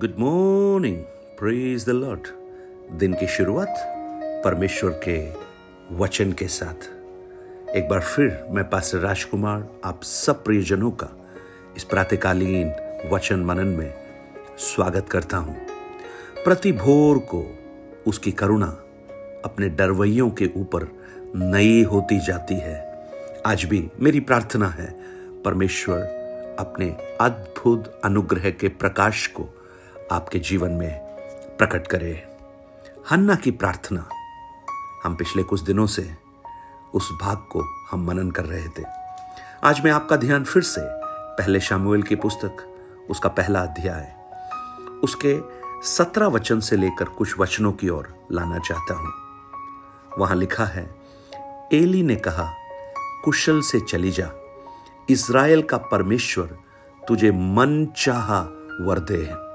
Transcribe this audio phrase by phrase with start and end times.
[0.00, 0.96] Good morning
[1.38, 2.20] praise the Lord
[2.98, 3.74] दिन की शुरुआत
[4.44, 5.16] परमेश्वर के
[5.96, 6.88] वचन के साथ।
[7.76, 11.08] एक बार फिर मैं पास्टर राजकुमार, आप सब प्रियजनों का
[11.76, 12.72] इस प्रातकालीन
[13.12, 13.94] वचन मनन में
[14.58, 15.56] स्वागत करता हूँ।
[16.44, 17.44] प्रति भोर को
[18.06, 18.66] उसकी करुणा
[19.44, 20.88] अपने डरवैयों के ऊपर
[21.36, 23.08] नई होती जाती है।
[23.46, 24.94] आज भी मेरी प्रार्थना है
[25.42, 26.00] परमेश्वर
[26.58, 29.54] अपने अद्भुत अनुग्रह के प्रकाश को
[30.12, 30.98] आपके जीवन में
[31.58, 32.12] प्रकट करे।
[33.10, 34.08] हन्ना की प्रार्थना।
[35.04, 36.02] हम पिछले कुछ दिनों से
[36.94, 38.84] उस भाग को हम मनन कर रहे थे।
[39.64, 40.80] आज मैं आपका ध्यान फिर से
[41.38, 42.56] पहले शामुएल की पुस्तक,
[43.10, 44.14] उसका पहला अध्याय,
[45.04, 45.38] उसके
[45.88, 49.12] सत्रह वचन से लेकर कुछ वचनों की ओर लाना चाहता हूँ।
[50.18, 50.84] वहाँ लिखा है,
[51.72, 52.52] एली ने कहा,
[53.24, 54.30] कुशल से चली जा।
[55.10, 56.56] इज़राइल का परमेश्वर
[57.08, 58.40] तुझे मन चाह
[58.84, 59.51] वर दे।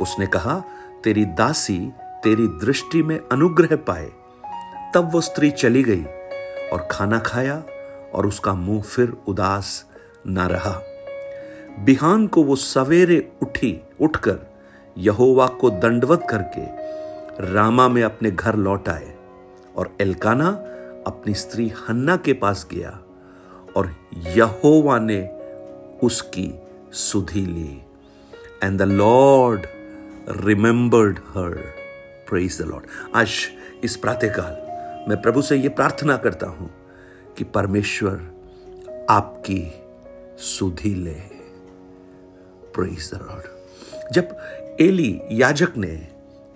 [0.00, 0.62] उसने कहा,
[1.04, 1.92] तेरी दासी
[2.24, 4.10] तेरी दृष्टि में अनुग्रह पाए।
[4.94, 6.04] तब वो स्त्री चली गई
[6.72, 7.62] और खाना खाया
[8.14, 9.86] और उसका मुँह फिर उदास
[10.26, 10.80] ना रहा।
[11.78, 14.38] बिहान को वो सवेरे उठी, उठकर
[14.98, 19.14] यहोवा को दंडवत करके रामा में अपने घर लौट आए
[19.76, 20.48] और एलकाना
[21.06, 22.98] अपनी स्त्री हन्ना के पास गया
[23.76, 25.28] और यहोवा ने
[26.02, 26.52] उसकी
[26.92, 27.82] सुधी ली।
[28.62, 29.66] And the Lord
[30.30, 31.74] remembered her
[32.28, 33.30] praise the Lord आज
[33.84, 34.52] इस प्रातःकाल
[35.08, 36.70] मैं प्रभु से यह प्रार्थना करता हूँ
[37.38, 38.14] कि परमेश्वर
[39.10, 39.74] आपकी
[40.38, 41.16] सुधी ले।
[42.74, 43.46] प्रेज द लॉर्ड
[44.12, 44.36] जब
[44.80, 46.08] एली याजक ने,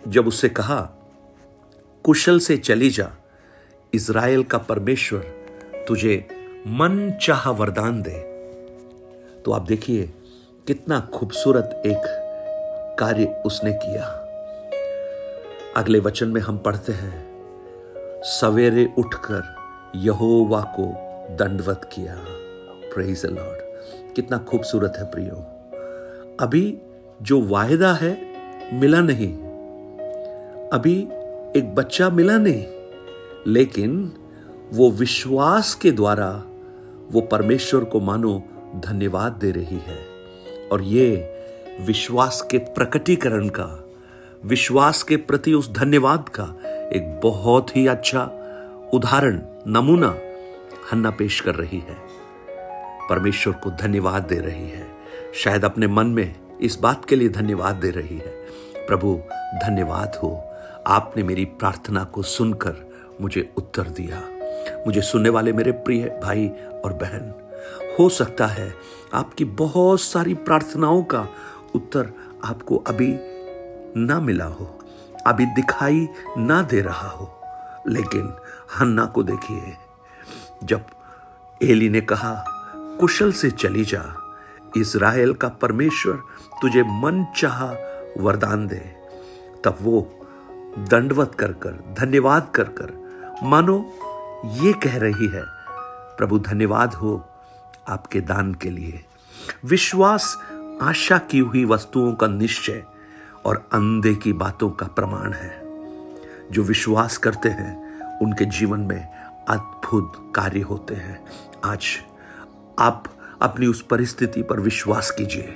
[0.09, 0.81] जब उससे कहा,
[2.05, 3.11] कुशल से चली जा
[3.95, 5.21] इज़राइल का परमेश्वर
[5.89, 6.29] तुझे
[6.67, 8.21] मन चाह वरदान दे
[9.43, 10.15] तो आप देखिए
[10.67, 12.24] कितना खूबसूरत एक
[12.99, 14.21] कार्य उसने किया।
[15.77, 17.35] अगले वचन में हम पढ़ते हैं,
[18.23, 19.43] सवेरे उठकर
[19.97, 20.85] यहोवा को
[21.35, 22.17] दंडवत किया।
[22.95, 23.61] प्रेज लॉर्ड
[24.15, 25.37] कितना खूबसूरत है प्रियो।
[26.41, 26.79] अभी
[27.23, 28.19] जो वायदा है,
[28.81, 29.35] मिला नहीं।
[30.73, 31.09] अभी
[31.59, 32.67] एक बच्चा मिला नहीं,
[33.47, 34.13] लेकिन
[34.73, 36.45] वो विश्वास के द्वारा
[37.13, 38.43] वो परमेश्वर को मानो
[38.77, 39.99] धन्यवाद दे रही है।
[40.73, 41.34] और ये
[41.81, 43.89] विश्वास के प्रकटीकरण का,
[44.45, 48.23] विश्वास के प्रति उस धन्यवाद का एक बहुत ही अच्छा
[48.95, 50.19] उदाहरण, नमूना
[50.93, 51.97] हन्ना पेश कर रही है।
[53.11, 54.87] परमेश्वर को धन्यवाद दे रही है।
[55.35, 58.47] शायद अपने मन में इस बात के लिए धन्यवाद दे रही है,
[58.87, 59.21] प्रभु,
[59.55, 60.45] धन्यवाद हो।
[60.87, 64.23] आपने मेरी प्रार्थना को सुनकर मुझे उत्तर दिया।
[64.87, 66.49] मुझे सुनने वाले मेरे प्रिय भाई
[66.85, 67.35] और बहन,
[68.01, 68.75] हो सकता है
[69.15, 71.29] आपकी बहुत सारी प्रार्थनाओं का
[71.75, 72.13] उत्तर
[72.45, 73.19] आपको अभी
[73.97, 74.79] ना मिला हो,
[75.27, 76.09] अभी दिखाई
[76.39, 77.41] ना दे रहा हो।
[77.89, 78.33] लेकिन
[78.79, 79.77] हन्ना को देखिए,
[80.65, 80.85] जब
[81.63, 82.45] एली ने कहा,
[83.01, 84.15] कुशल से चली जा
[84.77, 86.23] इज़राइल का परमेश्वर
[86.63, 87.65] तुझे मन चाह
[88.23, 88.95] वरदान दे।
[89.65, 90.21] तब वो
[90.79, 92.93] दंडवत कर कर, धन्यवाद कर कर,
[93.43, 93.93] मानो,
[94.45, 95.43] ये कह रही है,
[96.17, 97.29] प्रभु धन्यवाद हो
[97.89, 99.05] आपके दान के लिए।
[99.65, 100.39] विश्वास
[100.83, 102.85] आशा की हुई वस्तुओं का निश्चय
[103.45, 105.63] और अंधे की बातों का प्रमाण है।
[106.51, 109.13] जो विश्वास करते हैं, उनके जीवन में
[109.49, 111.25] अद्भुत कार्य होते हैं।
[111.65, 111.85] आज
[112.79, 113.05] आप
[113.43, 115.55] अपनी उस परिस्थिति पर विश्वास कीजिए।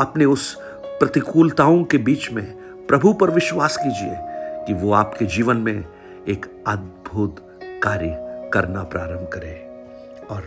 [0.00, 2.56] अपने उस प्रतिकूलताओं के बीच में
[2.86, 4.14] प्रभु पर विश्वास कीजिए
[4.66, 5.84] कि वो आपके जीवन में
[6.28, 8.16] एक अद्भुत कार्य
[8.52, 9.64] करना प्रारंभ करे।
[10.30, 10.44] और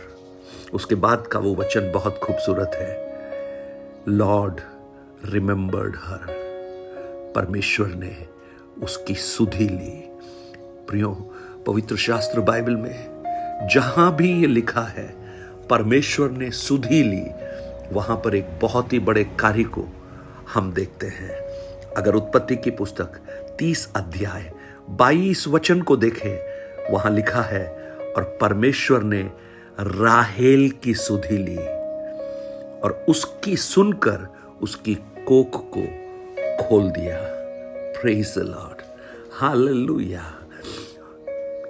[0.74, 3.11] उसके बाद का वो वचन बहुत खूबसूरत है।
[4.08, 4.54] लॉर्ड
[5.24, 6.18] रिमेंबर्ड हर
[7.36, 8.26] परमेश्वर ने
[8.82, 10.18] उसकी सुधि ली।
[10.88, 11.34] प्रियो,
[11.66, 15.14] पवित्र शास्त्र बाइबल में जहाँ भी ये लिखा है,
[15.70, 17.26] परमेश्वर ने सुधि ली।
[17.92, 19.86] वहाँ पर एक बहुत ही बड़े कार्य को
[20.54, 21.30] हम देखते हैं।
[21.94, 23.20] अगर उत्पत्ति की पुस्तक
[23.58, 24.52] तीस अध्याय
[24.90, 26.38] बाईस वचन को देखें,
[26.92, 27.66] वहाँ लिखा है,
[28.16, 29.30] और परमेश्वर ने
[29.80, 31.81] राहेल की सुधि ली।
[32.84, 34.28] और उसकी सुनकर
[34.62, 35.82] उसकी कोख को
[36.62, 37.18] खोल दिया।
[38.00, 38.82] प्रेज लॉर्ड
[39.32, 40.38] हालेलुया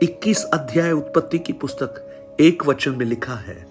[0.03, 2.09] 21 अध्याय उत्पत्ति की पुस्तक
[2.41, 3.67] एक वचन में लिखा है,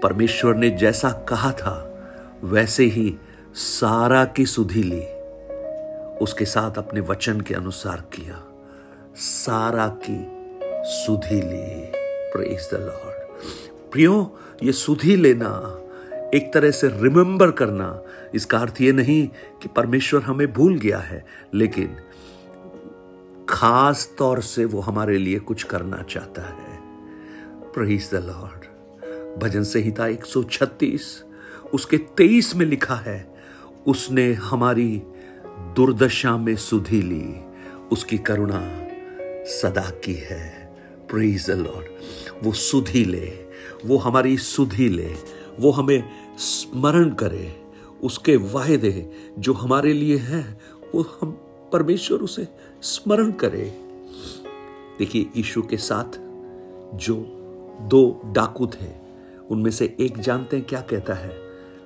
[0.00, 2.02] परमेश्वर ने जैसा कहा था,
[2.44, 3.16] वैसे ही
[3.54, 5.04] सारा की सुधि ली।
[6.18, 8.42] उसके साथ अपने वचन के अनुसार किया।
[9.16, 10.18] सारा की
[10.84, 11.92] सुधि ली।
[12.32, 13.20] प्रेज द लॉर्ड
[13.92, 15.79] प्रियो, ये सुधि लेना
[16.34, 18.02] एक तरह से रिमेंबर करना।
[18.34, 19.26] इसका अर्थ ये नहीं
[19.62, 21.24] कि परमेश्वर हमें भूल गया है,
[21.54, 21.96] लेकिन
[23.48, 26.78] खास तौर से वो हमारे लिए कुछ करना चाहता है।
[27.74, 28.68] प्रेज द लॉर्ड
[29.42, 31.24] भजन संहिता 136
[31.72, 33.34] उसके 23 में लिखा है,
[33.86, 35.02] उसने हमारी
[35.76, 37.34] दुर्दशा में सुधी ली,
[37.92, 38.60] उसकी करुणा
[39.46, 40.74] सदा की है।
[41.10, 43.32] प्रेज द लॉर्ड वो सुधी ले,
[43.84, 45.14] वो हमारी सुधी ले
[45.60, 46.04] वो हमें
[46.38, 47.62] स्मरण करे,
[48.02, 50.60] उसके वायदे जो हमारे लिए हैं,
[50.94, 51.30] वो हम
[51.72, 52.48] परमेश्वर उसे
[52.82, 53.78] स्मरण करे।
[54.98, 56.18] देखिए, यीशु के साथ
[56.94, 57.16] जो
[57.80, 58.90] दो डाकू थे,
[59.50, 61.36] उनमें से एक जानते हैं क्या कहता है?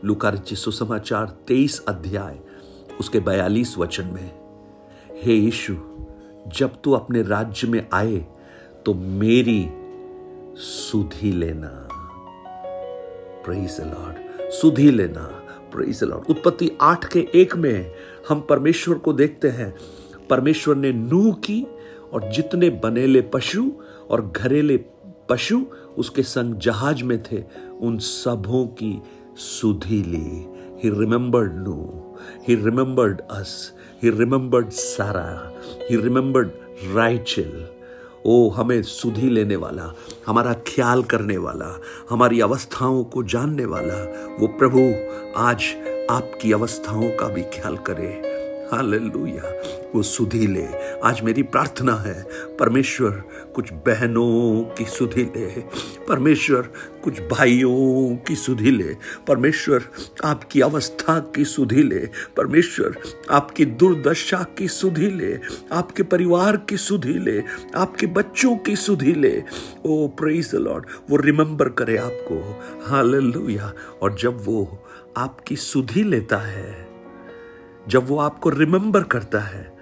[0.04, 2.38] लुकार सुसमाचार तेईस अध्याय,
[3.00, 4.30] उसके बयालीस वचन में,
[5.22, 5.76] हे यीशु,
[6.48, 8.26] जब तू अपने राज्य में आए
[8.86, 9.68] तो मेरी
[10.56, 11.83] सुधी लेना।
[13.44, 15.24] प्रेज लॉर्ड सुधी लेना।
[15.72, 17.92] प्रेज लॉर्ड उत्पत्ति आठ के एक में
[18.28, 19.74] हम परमेश्वर को देखते हैं।
[20.30, 21.66] परमेश्वर ने नूह की
[22.12, 23.72] और जितने बनेले पशु
[24.10, 24.76] और घरेले
[25.28, 25.66] पशु
[25.98, 27.44] उसके संग जहाज़ में थे,
[27.80, 29.02] उन सबों की
[29.36, 32.00] सुधी ली। ही रिमेंबर्ड नू।
[32.48, 35.52] ही रिमेंबर्ड अस ही रिमेंबर्ड सारा
[35.90, 36.50] ही रिमेंबर्ड
[36.94, 37.73] राइचल
[38.26, 39.94] ओ, हमें सुधी लेने वाला,
[40.26, 41.80] हमारा ख्याल करने वाला,
[42.10, 44.94] हमारी अवस्थाओं को जानने वाला, वो प्रभु
[45.36, 45.64] आज
[46.10, 48.33] आपकी अवस्थाओं का भी ख्याल करे।
[48.74, 49.62] हालेलुया।
[49.94, 50.66] वो सुधी ले।
[51.04, 52.26] आज मेरी प्रार्थना है,
[52.58, 53.10] परमेश्वर,
[53.54, 55.60] कुछ बहनों की सुधी ले।
[56.08, 56.62] परमेश्वर,
[57.04, 58.96] कुछ भाइयों की सुधी ले।
[59.28, 59.84] परमेश्वर,
[60.24, 62.96] आपकी अवस्था की सुधी ले। परमेश्वर,
[63.30, 65.40] आपकी दुर्दशा की सुधी ले।
[65.72, 67.42] आपके परिवार की सुधी ले।
[67.76, 69.42] आपके बच्चों की सुधी ले।
[69.86, 73.72] ओ प्रेज द लॉर्ड वो रिमेंबर करे आपको। हालेलुया।
[74.02, 74.84] और जब वो
[75.16, 76.93] आपकी सुधी लेता है
[77.88, 79.76] जब वो आपको रिमेंबर करता है,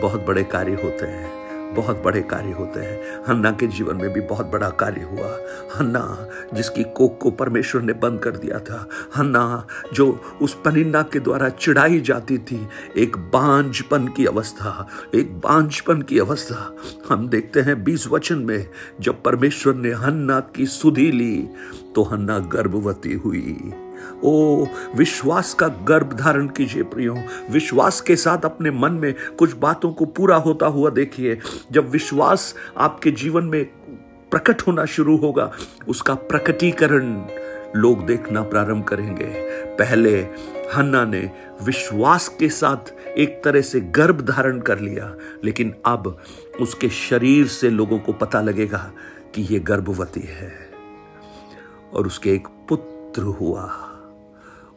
[0.00, 1.44] बहुत बड़े कार्य होते हैं,
[1.74, 5.38] बहुत बड़े कार्य होते हैं। हन्ना के जीवन में भी बहुत बड़ा कार्य हुआ।
[5.76, 11.20] हन्ना, जिसकी कोक को परमेश्वर ने बंद कर दिया था। हन्ना, जो उस पनिन्ना के
[11.20, 16.76] द्वारा चिढ़ाई जाती थी, एक बांझपन की अवस्था, एक बांझपन की अवस्था।
[17.08, 18.68] हम देखते हैं बीस वचन में,
[19.00, 21.48] जब परमेश्वर ने हन्ना की सुधी ली
[21.94, 23.72] तो हन्ना गर्भवती हुई।
[24.24, 24.66] ओ,
[24.96, 27.18] विश्वास का गर्भ धारण कीजिए प्रियो।
[27.50, 31.38] विश्वास के साथ अपने मन में कुछ बातों को पूरा होता हुआ देखिए।
[31.72, 33.64] जब विश्वास आपके जीवन में
[34.30, 35.52] प्रकट होना शुरू होगा,
[35.88, 37.26] उसका प्रकटीकरण
[37.76, 39.30] लोग देखना प्रारंभ करेंगे।
[39.76, 40.20] पहले
[40.74, 41.30] हन्ना ने
[41.62, 45.14] विश्वास के साथ एक तरह से गर्भ धारण कर लिया,
[45.44, 46.18] लेकिन अब
[46.60, 48.92] उसके शरीर से लोगों को पता लगेगा
[49.34, 50.52] कि यह गर्भवती है
[51.92, 53.83] और उसके एक पुत्र हुआ।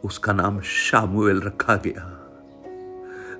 [0.03, 2.13] उसका नाम शामुएल रखा गया।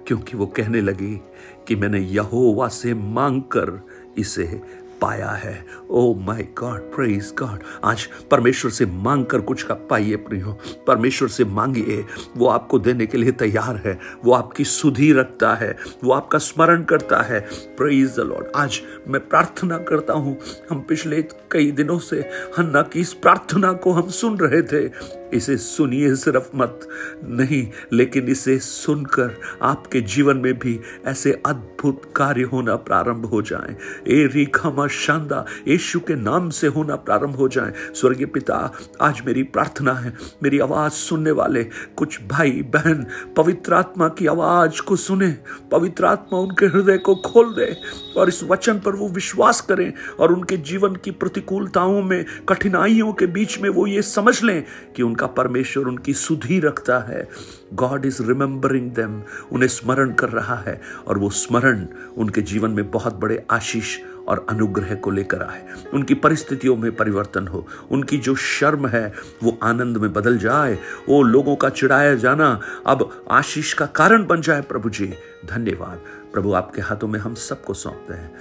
[0.07, 1.21] क्योंकि वो कहने लगी
[1.67, 3.85] कि मैंने यहोवा से मांगकर
[4.17, 4.61] इसे
[5.01, 10.15] पाया है। Oh my God praise God आज परमेश्वर से मांग कर कुछ का पाइए
[10.15, 10.57] प्रियो।
[10.87, 12.05] परमेश्वर से मांगिए।
[12.37, 16.83] वो आपको देने के लिए तैयार है। वो आपकी सुधी रखता है। वो आपका स्मरण
[16.83, 17.39] करता है।
[17.77, 20.39] प्रेज द लॉर्ड आज मैं प्रार्थना करता हूँ।
[20.69, 22.19] हम पिछले कई दिनों से
[22.57, 24.91] हन्ना की इस प्रार्थना को हम सुन रहे थे।
[25.33, 26.87] इसे सुनिए सिर्फ़ मत।
[27.23, 33.75] नहीं, लेकिन इसे सुनकर आपके जीवन में भी ऐसे अद्भुत कार्य होना प्रारंभ हो जाए।
[34.07, 39.43] ए रिखमा शांदा, यीशु के नाम से होना प्रारंभ हो जाए। स्वर्गीय पिता, आज मेरी
[39.43, 40.13] प्रार्थना है,
[40.43, 41.63] मेरी आवाज़ सुनने वाले
[41.97, 43.05] कुछ भाई बहन
[43.37, 45.37] पवित्र आत्मा की आवाज़ को सुने,
[45.71, 47.75] पवित्र आत्मा उनके हृदय को खोल दे
[48.17, 53.25] और इस वचन पर वो विश्वास करें और उनके जीवन की प्रतिकूलताओं में, कठिनाइयों के
[53.25, 54.63] बीच में वो ये समझ लें
[54.95, 57.29] कि उन उनका परमेश्वर उनकी सुधी रखता है।
[57.73, 62.91] गॉड इज़ रिमेंबरिंग देम उन्हें स्मरण कर रहा है और वो स्मरण उनके जीवन में
[62.91, 68.35] बहुत बड़े आशीष और अनुग्रह को लेकर आए। उनकी परिस्थितियों में परिवर्तन हो। उनकी जो
[68.35, 73.85] शर्म है, वो आनंद में बदल जाए। वो लोगों का चिड़ाया जाना, अब आशीष का
[73.85, 75.13] कारण बन जाए प्रभु जी।
[75.45, 76.01] धन्यवाद।
[76.33, 78.39] प्रभु, आपके हाथों में हम सबको सौंपते हैं।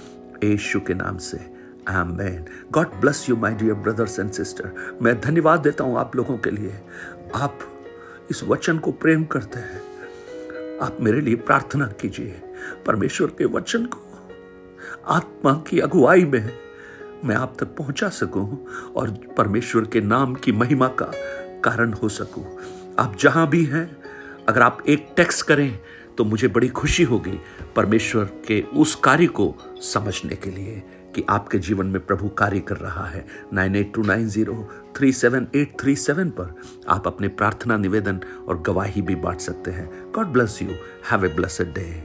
[0.53, 1.56] यशु के नाम से।
[1.89, 6.37] Amen God bless you my dear brothers and sister मैं धन्यवाद देता हूँ आप लोगों
[6.37, 6.79] के लिए।
[7.35, 7.59] आप
[8.31, 9.81] इस वचन को प्रेम करते हैं।
[10.81, 12.41] आप मेरे लिए प्रार्थना कीजिए।
[12.87, 14.05] परमेश्वर के वचन को
[15.07, 16.51] आत्मा की अगुवाई में
[17.25, 18.65] मैं आप तक पहुँचा सकूँ
[18.95, 21.11] और परमेश्वर के नाम की महिमा का
[21.63, 22.45] कारण हो सकूँ।
[22.99, 23.97] आप जहाँ भी हैं,
[24.49, 25.79] अगर आप एक टेक्स्ट करें
[26.17, 27.39] तो मुझे बड़ी खुशी होगी
[27.75, 29.53] परमेश्वर के उस कार्य को
[29.83, 30.83] समझने के लिए।
[31.17, 35.11] कि आपके जीवन में प्रभु कार्य कर रहा है। Nine eight two nine zero three
[35.11, 36.53] seven eight three seven पर
[36.89, 40.69] आप अपने प्रार्थना, निवेदन और गवाही भी बांट सकते हैं। God bless you
[41.11, 42.03] have a blessed day